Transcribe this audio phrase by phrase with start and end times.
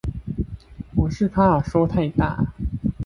[0.95, 2.55] 我是怕說太大